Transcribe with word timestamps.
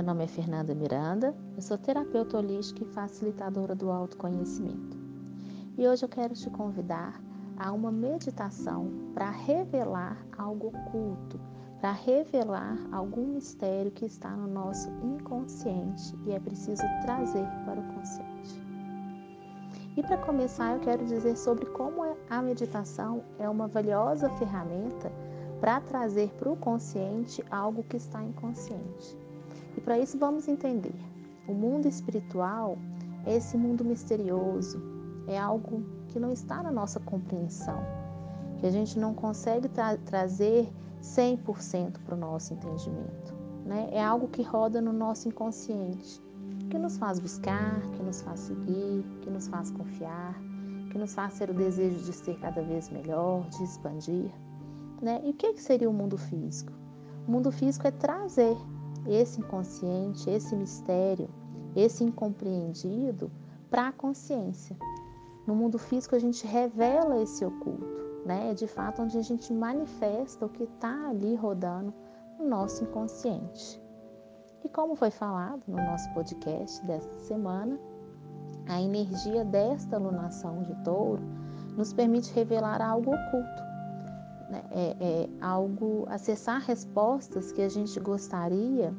Meu 0.00 0.06
nome 0.06 0.24
é 0.24 0.26
Fernanda 0.26 0.74
Miranda, 0.74 1.34
eu 1.54 1.60
sou 1.60 1.76
terapeuta 1.76 2.38
holística 2.38 2.82
e 2.82 2.86
facilitadora 2.86 3.74
do 3.74 3.90
autoconhecimento. 3.90 4.96
E 5.76 5.86
hoje 5.86 6.06
eu 6.06 6.08
quero 6.08 6.32
te 6.32 6.48
convidar 6.48 7.20
a 7.58 7.70
uma 7.70 7.92
meditação 7.92 8.90
para 9.12 9.28
revelar 9.28 10.16
algo 10.38 10.68
oculto, 10.68 11.38
para 11.82 11.92
revelar 11.92 12.78
algum 12.90 13.26
mistério 13.26 13.90
que 13.90 14.06
está 14.06 14.30
no 14.30 14.46
nosso 14.46 14.88
inconsciente 15.02 16.16
e 16.24 16.32
é 16.32 16.40
preciso 16.40 16.82
trazer 17.02 17.46
para 17.66 17.78
o 17.78 17.94
consciente. 17.94 18.58
E 19.98 20.02
para 20.02 20.16
começar, 20.16 20.72
eu 20.72 20.80
quero 20.80 21.04
dizer 21.04 21.36
sobre 21.36 21.66
como 21.66 22.06
é 22.06 22.16
a 22.30 22.40
meditação 22.40 23.22
é 23.38 23.46
uma 23.46 23.68
valiosa 23.68 24.30
ferramenta 24.30 25.12
para 25.60 25.78
trazer 25.82 26.30
para 26.38 26.50
o 26.50 26.56
consciente 26.56 27.44
algo 27.50 27.82
que 27.82 27.98
está 27.98 28.24
inconsciente. 28.24 29.19
E 29.76 29.80
para 29.80 29.98
isso 29.98 30.18
vamos 30.18 30.48
entender. 30.48 30.94
O 31.48 31.52
mundo 31.52 31.86
espiritual 31.86 32.78
é 33.24 33.36
esse 33.36 33.56
mundo 33.56 33.84
misterioso, 33.84 34.80
é 35.26 35.38
algo 35.38 35.82
que 36.08 36.18
não 36.18 36.32
está 36.32 36.62
na 36.62 36.70
nossa 36.70 36.98
compreensão, 37.00 37.80
que 38.58 38.66
a 38.66 38.70
gente 38.70 38.98
não 38.98 39.14
consegue 39.14 39.68
tra 39.68 39.96
trazer 39.98 40.68
100% 41.02 41.98
para 42.04 42.14
o 42.14 42.18
nosso 42.18 42.54
entendimento. 42.54 43.34
Né? 43.64 43.88
É 43.92 44.04
algo 44.04 44.28
que 44.28 44.42
roda 44.42 44.80
no 44.80 44.92
nosso 44.92 45.28
inconsciente, 45.28 46.20
que 46.68 46.78
nos 46.78 46.96
faz 46.96 47.18
buscar, 47.18 47.80
que 47.92 48.02
nos 48.02 48.20
faz 48.22 48.40
seguir, 48.40 49.04
que 49.22 49.30
nos 49.30 49.48
faz 49.48 49.70
confiar, 49.70 50.40
que 50.90 50.98
nos 50.98 51.14
faz 51.14 51.38
ter 51.38 51.50
o 51.50 51.54
desejo 51.54 51.98
de 52.04 52.12
ser 52.12 52.38
cada 52.38 52.62
vez 52.62 52.90
melhor, 52.90 53.48
de 53.50 53.62
expandir. 53.62 54.30
Né? 55.00 55.20
E 55.24 55.30
o 55.30 55.34
que 55.34 55.56
seria 55.60 55.88
o 55.88 55.92
mundo 55.92 56.18
físico? 56.18 56.72
O 57.26 57.30
mundo 57.30 57.50
físico 57.50 57.86
é 57.86 57.90
trazer 57.90 58.56
esse 59.06 59.40
inconsciente, 59.40 60.28
esse 60.30 60.54
mistério, 60.54 61.28
esse 61.74 62.04
incompreendido 62.04 63.30
para 63.70 63.88
a 63.88 63.92
consciência. 63.92 64.76
No 65.46 65.54
mundo 65.54 65.78
físico 65.78 66.14
a 66.14 66.18
gente 66.18 66.46
revela 66.46 67.20
esse 67.20 67.44
oculto, 67.44 67.86
né? 68.24 68.50
É 68.50 68.54
de 68.54 68.66
fato 68.66 69.02
onde 69.02 69.16
a 69.18 69.22
gente 69.22 69.52
manifesta 69.52 70.46
o 70.46 70.48
que 70.48 70.64
está 70.64 71.08
ali 71.08 71.34
rodando 71.34 71.92
no 72.38 72.48
nosso 72.48 72.84
inconsciente. 72.84 73.80
E 74.64 74.68
como 74.68 74.94
foi 74.94 75.10
falado 75.10 75.62
no 75.66 75.76
nosso 75.76 76.12
podcast 76.12 76.84
desta 76.86 77.18
semana, 77.20 77.78
a 78.68 78.80
energia 78.80 79.44
desta 79.44 79.96
alunação 79.96 80.62
de 80.62 80.74
touro 80.84 81.22
nos 81.76 81.92
permite 81.92 82.32
revelar 82.34 82.82
algo 82.82 83.10
oculto, 83.14 83.59
né? 84.50 84.64
é, 84.70 84.96
é 85.00 85.28
algo, 85.40 86.04
acessar 86.08 86.60
respostas 86.60 87.52
que 87.52 87.62
a 87.62 87.68
gente 87.68 87.98
gostaria, 88.00 88.92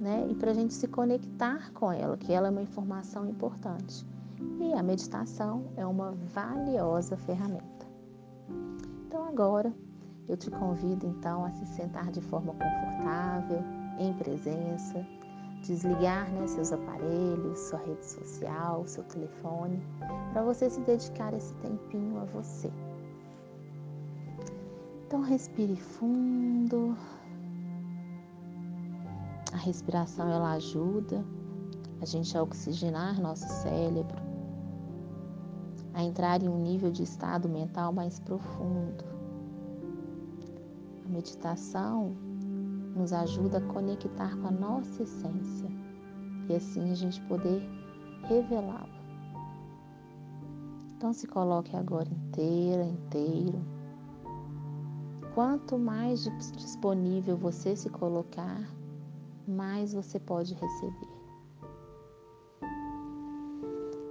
né? 0.00 0.26
E 0.30 0.34
para 0.34 0.50
a 0.50 0.54
gente 0.54 0.74
se 0.74 0.88
conectar 0.88 1.70
com 1.72 1.92
ela, 1.92 2.16
que 2.16 2.32
ela 2.32 2.48
é 2.48 2.50
uma 2.50 2.62
informação 2.62 3.28
importante. 3.28 4.06
E 4.58 4.72
a 4.72 4.82
meditação 4.82 5.64
é 5.76 5.86
uma 5.86 6.12
valiosa 6.34 7.16
ferramenta. 7.16 7.86
Então 9.06 9.24
agora 9.28 9.72
eu 10.28 10.36
te 10.36 10.50
convido 10.50 11.06
então 11.06 11.44
a 11.44 11.50
se 11.52 11.66
sentar 11.66 12.10
de 12.10 12.20
forma 12.20 12.52
confortável, 12.52 13.62
em 13.98 14.12
presença, 14.14 15.06
desligar 15.62 16.30
né, 16.32 16.46
seus 16.46 16.72
aparelhos, 16.72 17.58
sua 17.58 17.78
rede 17.78 18.04
social, 18.04 18.86
seu 18.86 19.04
telefone, 19.04 19.82
para 20.32 20.42
você 20.42 20.68
se 20.68 20.80
dedicar 20.80 21.32
esse 21.32 21.54
tempinho 21.54 22.20
a 22.20 22.24
você. 22.24 22.70
Então 25.06 25.20
respire 25.20 25.76
fundo. 25.76 26.96
A 29.52 29.56
respiração 29.56 30.28
ela 30.28 30.54
ajuda 30.54 31.24
a 32.02 32.04
gente 32.04 32.36
a 32.36 32.42
oxigenar 32.42 33.20
nosso 33.20 33.46
cérebro, 33.62 34.16
a 35.94 36.02
entrar 36.02 36.42
em 36.42 36.48
um 36.48 36.60
nível 36.60 36.90
de 36.90 37.04
estado 37.04 37.48
mental 37.48 37.92
mais 37.92 38.18
profundo. 38.18 39.04
A 41.04 41.08
meditação 41.08 42.16
nos 42.96 43.12
ajuda 43.12 43.58
a 43.58 43.72
conectar 43.72 44.36
com 44.36 44.48
a 44.48 44.50
nossa 44.50 45.04
essência 45.04 45.70
e 46.48 46.54
assim 46.56 46.90
a 46.90 46.94
gente 46.96 47.20
poder 47.22 47.62
revelá-la. 48.24 48.88
Então 50.96 51.12
se 51.12 51.28
coloque 51.28 51.76
agora 51.76 52.08
inteira, 52.08 52.82
inteiro 52.84 53.75
Quanto 55.36 55.76
mais 55.76 56.24
disponível 56.56 57.36
você 57.36 57.76
se 57.76 57.90
colocar, 57.90 58.58
mais 59.46 59.92
você 59.92 60.18
pode 60.18 60.54
receber. 60.54 61.08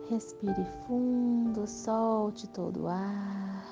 Respire 0.08 0.64
fundo, 0.86 1.66
solte 1.66 2.48
todo 2.50 2.84
o 2.84 2.88
ar. 2.88 3.66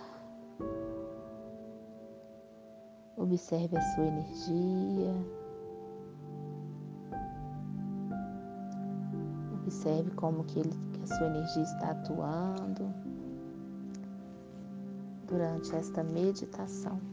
Observe 3.17 3.77
a 3.77 3.81
sua 3.93 4.05
energia. 4.05 5.13
Observe 9.61 10.09
como 10.15 10.43
que, 10.45 10.57
ele, 10.57 10.73
que 10.93 11.03
a 11.03 11.07
sua 11.15 11.27
energia 11.27 11.61
está 11.61 11.91
atuando 11.91 12.91
durante 15.27 15.75
esta 15.75 16.03
meditação. 16.03 17.12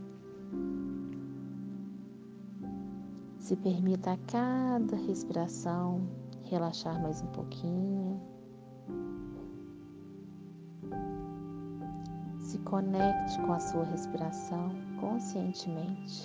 Se 3.39 3.57
permita 3.57 4.13
a 4.13 4.17
cada 4.29 4.97
respiração 4.97 6.07
relaxar 6.45 7.01
mais 7.01 7.23
um 7.23 7.27
pouquinho. 7.29 8.21
Se 12.39 12.59
conecte 12.59 13.41
com 13.41 13.53
a 13.53 13.61
sua 13.61 13.85
respiração 13.85 14.71
conscientemente. 15.01 16.23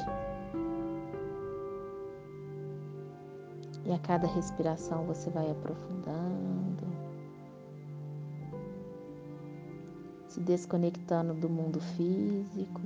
E 3.85 3.91
a 3.91 3.99
cada 3.99 4.27
respiração 4.27 5.05
você 5.05 5.29
vai 5.29 5.49
aprofundando, 5.49 6.87
se 10.27 10.39
desconectando 10.41 11.35
do 11.35 11.47
mundo 11.47 11.79
físico 11.79 12.81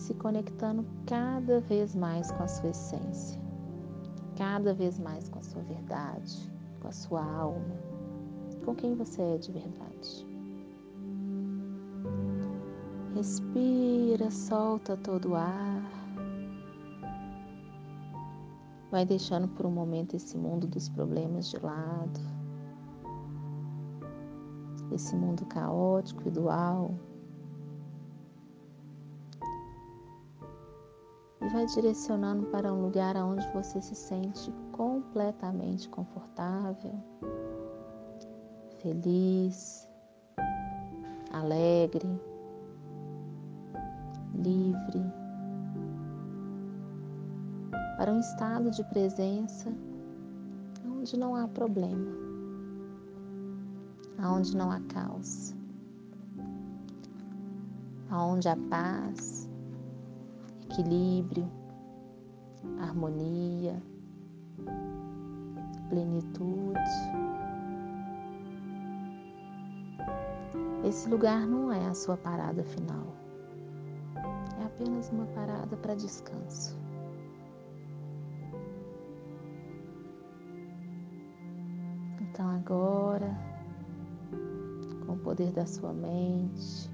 se 0.00 0.14
conectando 0.14 0.84
cada 1.06 1.60
vez 1.60 1.94
mais 1.94 2.32
com 2.32 2.42
a 2.42 2.48
sua 2.48 2.70
essência, 2.70 3.38
cada 4.36 4.72
vez 4.72 4.98
mais 4.98 5.28
com 5.28 5.38
a 5.38 5.42
sua 5.42 5.62
verdade, 5.62 6.50
com 6.80 6.88
a 6.88 6.92
sua 6.92 7.22
alma, 7.22 7.76
com 8.64 8.74
quem 8.74 8.94
você 8.94 9.20
é 9.20 9.36
de 9.36 9.52
verdade. 9.52 10.26
Respira, 13.14 14.30
solta 14.30 14.96
todo 14.96 15.32
o 15.32 15.34
ar. 15.34 15.82
Vai 18.90 19.04
deixando 19.04 19.48
por 19.48 19.66
um 19.66 19.70
momento 19.70 20.16
esse 20.16 20.36
mundo 20.36 20.66
dos 20.66 20.88
problemas 20.88 21.50
de 21.50 21.58
lado, 21.58 22.20
esse 24.92 25.14
mundo 25.14 25.44
caótico 25.44 26.26
e 26.26 26.30
dual 26.30 26.94
vai 31.52 31.66
direcionando 31.66 32.46
para 32.46 32.72
um 32.72 32.82
lugar 32.82 33.16
onde 33.16 33.46
você 33.52 33.82
se 33.82 33.94
sente 33.94 34.52
completamente 34.72 35.88
confortável, 35.88 36.94
feliz, 38.80 39.88
alegre, 41.32 42.08
livre, 44.34 45.02
para 47.96 48.12
um 48.12 48.20
estado 48.20 48.70
de 48.70 48.84
presença 48.84 49.72
onde 50.86 51.18
não 51.18 51.34
há 51.34 51.48
problema, 51.48 52.12
onde 54.22 54.56
não 54.56 54.70
há 54.70 54.80
caos, 54.82 55.54
onde 58.10 58.48
há 58.48 58.56
paz 58.68 59.49
equilíbrio, 60.70 61.50
harmonia, 62.78 63.82
plenitude. 65.88 66.78
Esse 70.84 71.08
lugar 71.08 71.46
não 71.46 71.72
é 71.72 71.86
a 71.86 71.94
sua 71.94 72.16
parada 72.16 72.62
final, 72.62 73.06
é 74.60 74.64
apenas 74.64 75.10
uma 75.10 75.26
parada 75.26 75.76
para 75.76 75.94
descanso. 75.94 76.78
Então 82.20 82.48
agora, 82.48 83.36
com 85.04 85.14
o 85.14 85.18
poder 85.18 85.52
da 85.52 85.66
sua 85.66 85.92
mente, 85.92 86.88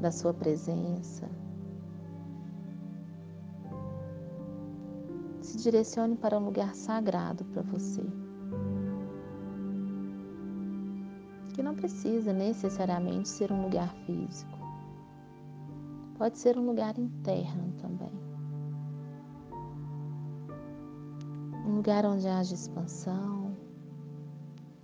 da 0.00 0.10
sua 0.10 0.32
presença, 0.32 1.28
direcione 5.58 6.16
para 6.16 6.38
um 6.38 6.44
lugar 6.44 6.74
sagrado 6.74 7.44
para 7.46 7.62
você. 7.62 8.04
Que 11.54 11.62
não 11.62 11.74
precisa 11.74 12.32
necessariamente 12.32 13.28
ser 13.28 13.52
um 13.52 13.62
lugar 13.62 13.94
físico. 14.06 14.58
Pode 16.16 16.38
ser 16.38 16.56
um 16.56 16.66
lugar 16.66 16.98
interno 16.98 17.72
também. 17.72 18.12
Um 21.66 21.76
lugar 21.76 22.06
onde 22.06 22.28
haja 22.28 22.54
expansão, 22.54 23.56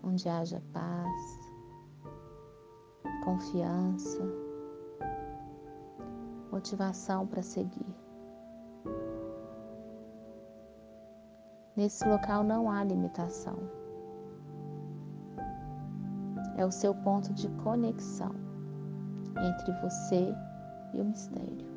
onde 0.03 0.29
haja 0.29 0.63
paz, 0.73 1.39
confiança, 3.25 4.23
motivação 6.51 7.27
para 7.27 7.43
seguir. 7.43 7.88
Nesse 11.79 12.05
local 12.09 12.43
não 12.43 12.69
há 12.69 12.83
limitação. 12.83 13.57
É 16.57 16.67
o 16.67 16.73
seu 16.73 16.93
ponto 16.93 17.33
de 17.33 17.49
conexão 17.63 18.35
entre 19.37 19.73
você 19.81 20.35
e 20.93 21.01
o 21.01 21.05
mistério. 21.05 21.69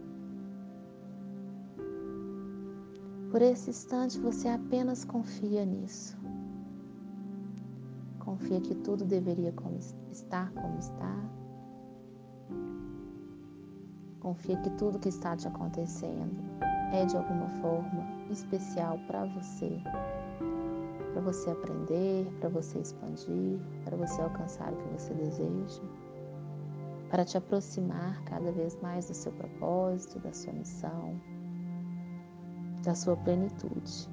Por 3.30 3.44
esse 3.44 3.70
instante 3.70 4.20
você 4.20 4.50
apenas 4.50 5.06
confia 5.06 5.64
nisso. 5.68 6.18
Confia 8.18 8.60
que 8.60 8.74
tudo 8.74 9.06
deveria 9.06 9.52
como 9.52 9.78
estar 10.10 10.52
como 10.54 10.80
está. 10.80 11.16
Confia 14.20 14.58
que 14.62 14.72
tudo 14.72 14.98
que 14.98 15.10
está 15.10 15.38
te 15.38 15.48
acontecendo 15.48 16.42
é 16.92 17.06
de 17.06 17.16
alguma 17.16 17.48
forma 17.62 18.21
especial 18.32 19.00
para 19.08 19.26
você, 19.26 19.82
para 21.14 21.22
você 21.22 21.50
aprender, 21.52 22.26
para 22.40 22.50
você 22.50 22.80
expandir, 22.80 23.60
para 23.84 23.98
você 23.98 24.22
alcançar 24.22 24.72
o 24.72 24.78
que 24.78 24.88
você 24.90 25.14
deseja, 25.14 25.82
para 27.10 27.26
te 27.26 27.38
aproximar 27.38 28.24
cada 28.24 28.52
vez 28.52 28.78
mais 28.82 29.08
do 29.08 29.14
seu 29.14 29.32
propósito, 29.34 30.20
da 30.20 30.32
sua 30.34 30.54
missão, 30.54 31.20
da 32.84 32.96
sua 32.96 33.18
plenitude. 33.18 34.10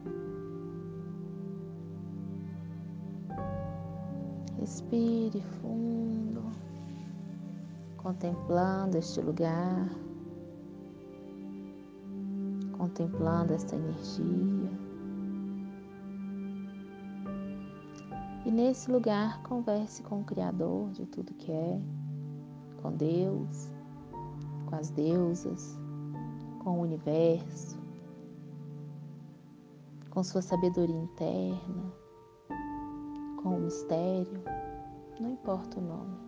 Respire 4.59 5.41
fundo, 5.61 6.43
contemplando 7.97 8.99
este 8.99 9.21
lugar 9.21 9.89
contemplando 12.79 13.53
esta 13.53 13.75
energia. 13.75 14.71
E 18.47 18.51
nesse 18.51 18.91
lugar 18.91 19.43
converse 19.43 20.03
com 20.05 20.21
o 20.21 20.25
Criador 20.25 20.91
de 20.93 21.05
tudo 21.05 21.35
que 21.35 21.53
é, 21.53 21.79
com 22.81 22.93
Deus, 22.93 23.69
com 24.67 24.77
as 24.77 24.89
deusas, 24.91 25.79
com 26.63 26.79
o 26.79 26.83
universo, 26.83 27.77
com 30.11 30.23
sua 30.23 30.41
sabedoria 30.41 30.97
interna, 30.97 31.93
com 33.43 33.57
o 33.57 33.61
mistério, 33.61 34.43
não 35.21 35.33
importa 35.33 35.79
o 35.79 35.83
nome. 35.83 36.28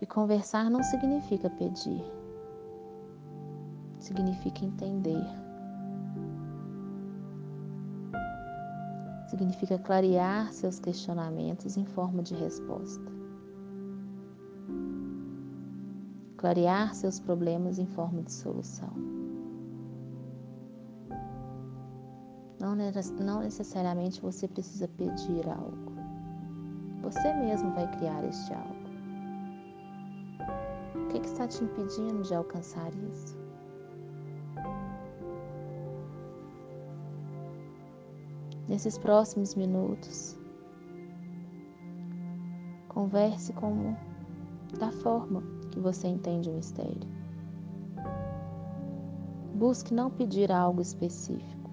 E 0.00 0.06
conversar 0.06 0.70
não 0.70 0.82
significa 0.82 1.50
pedir, 1.50 2.02
significa 3.98 4.64
entender. 4.64 5.26
Significa 9.28 9.78
clarear 9.78 10.50
seus 10.54 10.80
questionamentos 10.80 11.76
em 11.76 11.84
forma 11.84 12.22
de 12.22 12.34
resposta. 12.34 13.04
Clarear 16.38 16.94
seus 16.94 17.20
problemas 17.20 17.78
em 17.78 17.86
forma 17.86 18.22
de 18.22 18.32
solução. 18.32 18.90
Não, 22.58 22.74
necessariamente 23.40 24.22
você 24.22 24.48
precisa 24.48 24.88
pedir 24.88 25.46
algo. 25.46 25.92
Você 27.02 27.34
mesmo 27.34 27.70
vai 27.74 27.86
criar 27.92 28.24
este 28.24 28.52
algo 28.54 28.79
que 31.18 31.26
está 31.26 31.46
te 31.46 31.62
impedindo 31.64 32.22
de 32.22 32.34
alcançar 32.34 32.90
isso? 32.94 33.38
Nesses 38.68 38.96
próximos 38.96 39.54
minutos, 39.56 40.38
converse 42.88 43.52
como 43.52 43.96
da 44.78 44.92
forma 44.92 45.42
que 45.72 45.80
você 45.80 46.06
entende 46.06 46.48
o 46.48 46.52
mistério. 46.52 47.08
Busque 49.54 49.92
não 49.92 50.10
pedir 50.10 50.52
algo 50.52 50.80
específico. 50.80 51.70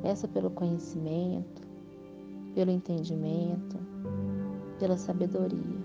Peça 0.00 0.28
pelo 0.28 0.50
conhecimento, 0.50 1.62
pelo 2.54 2.70
entendimento, 2.70 3.78
pela 4.78 4.96
sabedoria. 4.96 5.83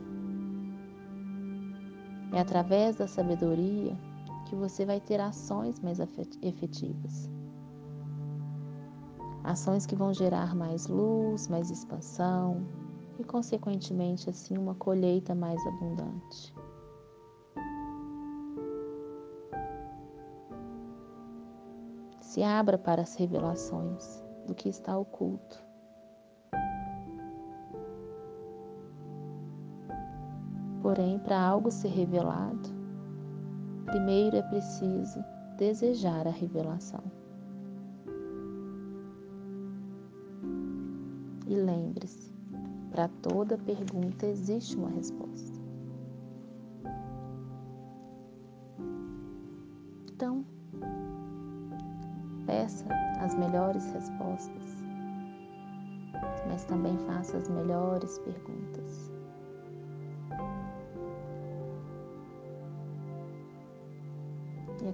É 2.31 2.39
através 2.39 2.95
da 2.95 3.07
sabedoria 3.07 3.97
que 4.45 4.55
você 4.55 4.85
vai 4.85 4.99
ter 4.99 5.19
ações 5.19 5.79
mais 5.79 5.99
efetivas. 5.99 7.29
Ações 9.43 9.85
que 9.85 9.95
vão 9.95 10.13
gerar 10.13 10.55
mais 10.55 10.87
luz, 10.87 11.47
mais 11.47 11.71
expansão 11.71 12.67
e, 13.17 13.23
consequentemente, 13.23 14.29
assim, 14.29 14.57
uma 14.57 14.75
colheita 14.75 15.33
mais 15.33 15.59
abundante. 15.65 16.53
Se 22.21 22.43
abra 22.43 22.77
para 22.77 23.01
as 23.01 23.15
revelações 23.15 24.23
do 24.45 24.53
que 24.53 24.69
está 24.69 24.97
oculto. 24.97 25.68
Porém, 30.89 31.19
para 31.19 31.39
algo 31.39 31.69
ser 31.69 31.89
revelado, 31.89 32.67
primeiro 33.85 34.37
é 34.37 34.41
preciso 34.41 35.23
desejar 35.55 36.27
a 36.27 36.31
revelação. 36.31 37.03
E 41.45 41.53
lembre-se, 41.53 42.33
para 42.89 43.07
toda 43.21 43.55
pergunta 43.55 44.25
existe 44.25 44.75
uma 44.77 44.89
resposta. 44.89 45.59
Então, 50.11 50.43
peça 52.47 52.87
as 53.19 53.35
melhores 53.35 53.85
respostas, 53.93 54.75
mas 56.47 56.65
também 56.65 56.97
faça 57.05 57.37
as 57.37 57.47
melhores 57.47 58.17
perguntas. 58.17 59.18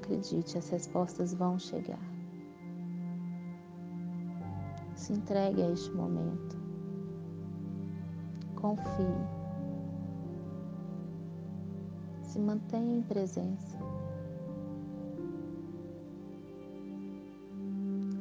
Acredite, 0.05 0.57
as 0.57 0.69
respostas 0.69 1.33
vão 1.33 1.57
chegar. 1.57 1.99
Se 4.95 5.13
entregue 5.13 5.63
a 5.63 5.71
este 5.71 5.91
momento. 5.91 6.57
Confie. 8.55 9.05
Se 12.21 12.39
mantenha 12.39 12.97
em 12.97 13.01
presença. 13.01 13.77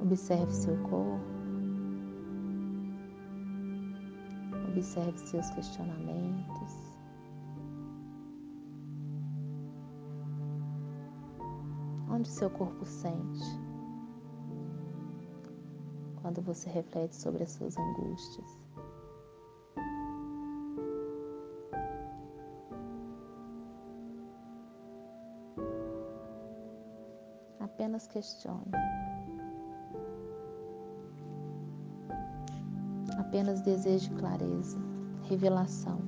Observe 0.01 0.53
seu 0.53 0.77
corpo. 0.83 1.21
Observe 4.69 5.19
seus 5.19 5.51
questionamentos. 5.51 6.84
Onde 12.15 12.29
seu 12.29 12.49
corpo 12.49 12.87
sente 12.87 13.45
quando 16.23 16.41
você 16.41 16.71
reflete 16.71 17.17
sobre 17.17 17.43
as 17.43 17.51
suas 17.51 17.77
angústias. 17.77 18.61
Apenas 27.59 28.07
questione. 28.07 28.71
Apenas 33.19 33.61
deseje 33.61 34.09
clareza, 34.15 34.79
revelação, 35.29 35.99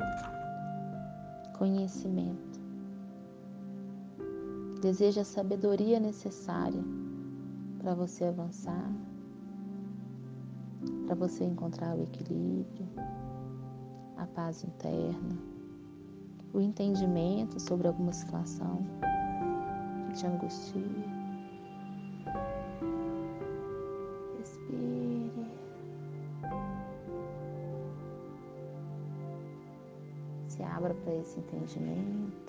conhecimento 1.58 2.55
Deseja 4.80 5.23
a 5.23 5.25
sabedoria 5.25 5.99
necessária 5.99 6.85
para 7.78 7.95
você 7.95 8.25
avançar, 8.25 8.92
para 11.06 11.14
você 11.14 11.45
encontrar 11.45 11.97
o 11.97 12.02
equilíbrio, 12.02 12.87
a 14.18 14.26
paz 14.26 14.64
interna, 14.64 15.38
o 16.52 16.61
entendimento 16.61 17.59
sobre 17.59 17.88
alguma 17.88 18.12
situação 18.12 18.78
que 20.09 20.18
te 20.18 20.26
angustia. 20.26 20.83
Respire. 24.38 25.47
Se 30.49 30.62
abra 30.62 30.92
para 30.92 31.14
esse 31.14 31.38
entendimento, 31.38 32.45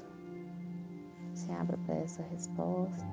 se 1.47 1.53
abra 1.53 1.77
para 1.85 1.95
essa 1.95 2.21
resposta. 2.23 3.05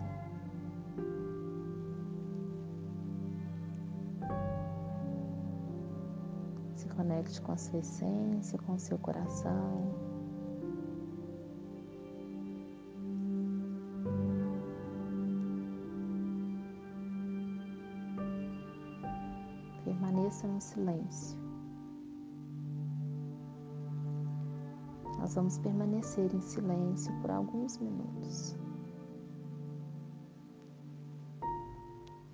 conecte 6.97 7.41
com 7.43 7.53
a 7.53 7.57
sua 7.57 7.81
essência, 7.81 8.59
com 8.61 8.75
o 8.75 8.79
seu 8.79 8.97
coração. 8.99 9.95
Permaneça 19.85 20.47
no 20.47 20.61
silêncio. 20.61 21.44
Nós 25.25 25.37
vamos 25.37 25.57
permanecer 25.57 26.35
em 26.35 26.41
silêncio 26.43 27.11
por 27.23 27.31
alguns 27.31 27.79
minutos. 27.79 28.55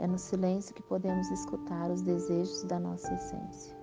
É 0.01 0.09
no 0.09 0.19
silêncio 0.19 0.75
que 0.75 0.83
podemos 0.83 1.31
escutar 1.31 1.89
os 1.89 2.03
desejos 2.03 2.65
da 2.65 2.81
nossa 2.81 3.15
essência. 3.15 3.79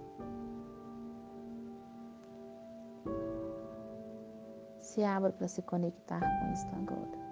se 4.81 5.03
abra 5.05 5.31
para 5.31 5.47
se 5.47 5.61
conectar 5.61 6.19
com 6.19 6.51
isto 6.51 6.75
agora. 6.75 7.26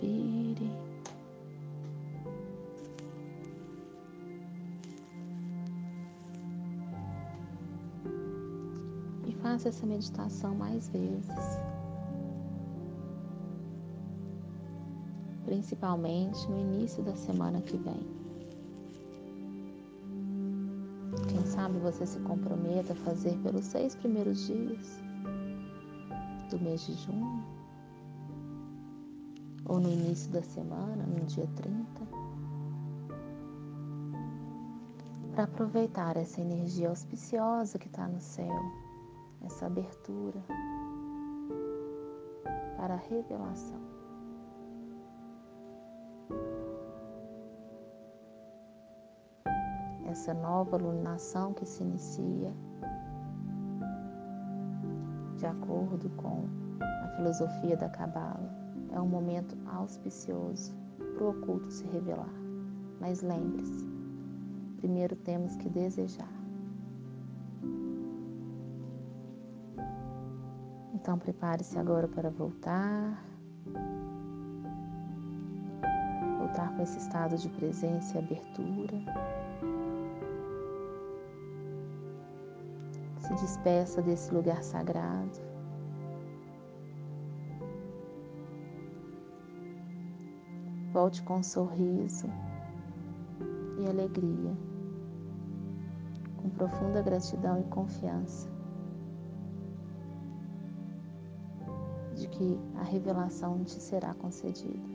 Respire. 0.00 0.70
E 9.26 9.32
faça 9.42 9.68
essa 9.68 9.86
meditação 9.86 10.54
mais 10.54 10.88
vezes. 10.88 11.60
Principalmente 15.44 16.48
no 16.50 16.58
início 16.58 17.02
da 17.02 17.14
semana 17.14 17.60
que 17.60 17.76
vem. 17.76 18.26
Quem 21.28 21.46
sabe 21.46 21.78
você 21.78 22.04
se 22.04 22.18
comprometa 22.20 22.92
a 22.92 22.96
fazer 22.96 23.36
pelos 23.38 23.64
seis 23.64 23.94
primeiros 23.94 24.46
dias 24.46 25.00
do 26.50 26.58
mês 26.60 26.84
de 26.86 26.94
junho 26.94 27.55
ou 29.68 29.80
no 29.80 29.88
início 29.88 30.30
da 30.30 30.42
semana, 30.42 31.04
no 31.04 31.24
dia 31.26 31.46
30, 31.56 31.84
para 35.32 35.44
aproveitar 35.44 36.16
essa 36.16 36.40
energia 36.40 36.88
auspiciosa 36.88 37.78
que 37.78 37.88
está 37.88 38.06
no 38.06 38.20
céu, 38.20 38.62
essa 39.44 39.66
abertura 39.66 40.40
para 42.76 42.94
a 42.94 42.98
revelação. 42.98 43.80
Essa 50.06 50.32
nova 50.32 50.76
iluminação 50.76 51.52
que 51.52 51.66
se 51.66 51.82
inicia 51.82 52.54
de 55.36 55.44
acordo 55.44 56.08
com 56.10 56.44
a 56.80 57.08
filosofia 57.16 57.76
da 57.76 57.88
Cabala 57.90 58.65
é 58.96 59.00
um 59.00 59.06
momento 59.06 59.56
auspicioso 59.66 60.74
para 61.14 61.24
o 61.24 61.30
oculto 61.30 61.70
se 61.70 61.84
revelar. 61.88 62.32
Mas 62.98 63.20
lembre-se, 63.20 63.84
primeiro 64.78 65.14
temos 65.16 65.54
que 65.56 65.68
desejar. 65.68 66.32
Então 70.94 71.18
prepare-se 71.18 71.78
agora 71.78 72.08
para 72.08 72.30
voltar. 72.30 73.22
Voltar 76.38 76.74
com 76.74 76.82
esse 76.82 76.98
estado 76.98 77.36
de 77.36 77.50
presença 77.50 78.16
e 78.16 78.18
abertura. 78.18 78.96
Se 83.18 83.34
despeça 83.34 84.00
desse 84.00 84.32
lugar 84.32 84.62
sagrado. 84.62 85.45
Volte 90.96 91.22
com 91.24 91.36
um 91.36 91.42
sorriso 91.42 92.26
e 93.78 93.86
alegria, 93.86 94.56
com 96.38 96.48
profunda 96.48 97.02
gratidão 97.02 97.60
e 97.60 97.64
confiança 97.64 98.48
de 102.14 102.26
que 102.28 102.58
a 102.76 102.82
revelação 102.82 103.62
te 103.62 103.78
será 103.78 104.14
concedida. 104.14 104.88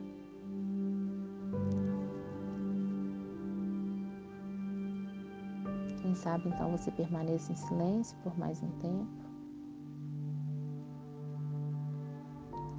Quem 6.01 6.15
sabe 6.15 6.50
então 6.50 6.72
você 6.72 6.89
permaneça 6.89 7.51
em 7.51 7.55
silêncio 7.55 8.17
por 8.24 8.36
mais 8.39 8.60
um 8.63 8.72
tempo. 8.79 9.08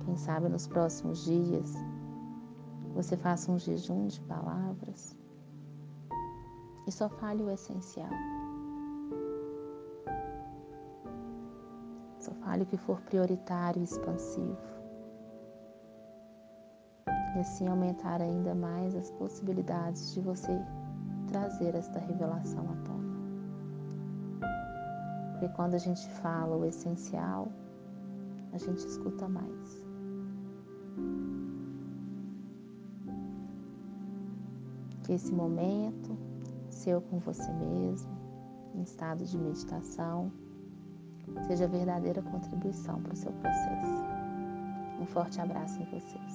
Quem 0.05 0.17
sabe 0.17 0.49
nos 0.49 0.67
próximos 0.67 1.25
dias 1.25 1.73
você 2.94 3.16
faça 3.16 3.50
um 3.50 3.58
jejum 3.58 4.06
de 4.06 4.20
palavras 4.22 5.16
e 6.87 6.92
só 6.92 7.08
fale 7.08 7.42
o 7.42 7.50
essencial. 7.50 8.11
Só 12.18 12.32
fale 12.34 12.62
o 12.62 12.66
que 12.66 12.76
for 12.76 13.00
prioritário 13.02 13.80
e 13.80 13.84
expansivo. 13.84 14.56
E 17.34 17.38
assim 17.38 17.66
aumentar 17.66 18.20
ainda 18.20 18.54
mais 18.54 18.94
as 18.94 19.11
possibilidades 19.12 20.12
de 20.12 20.20
você 20.20 20.52
trazer 21.28 21.75
esta 21.75 21.99
revelação 21.99 22.64
à 22.64 22.76
tona. 22.87 23.12
Porque 25.32 25.49
quando 25.56 25.75
a 25.75 25.78
gente 25.78 26.06
fala 26.20 26.56
o 26.56 26.64
essencial, 26.64 27.49
a 28.52 28.58
gente 28.58 28.87
escuta 28.87 29.28
mais. 29.28 29.82
Que 35.12 35.16
esse 35.16 35.31
momento, 35.31 36.16
seu 36.71 37.02
com 37.02 37.19
você 37.19 37.52
mesmo, 37.52 38.11
em 38.75 38.81
estado 38.81 39.26
de 39.26 39.37
meditação, 39.37 40.33
seja 41.47 41.69
verdadeira 41.69 42.23
contribuição 42.23 42.99
para 43.02 43.12
o 43.12 43.16
seu 43.16 43.31
processo. 43.31 44.04
Um 44.99 45.04
forte 45.04 45.38
abraço 45.38 45.83
em 45.83 45.85
vocês. 45.85 46.31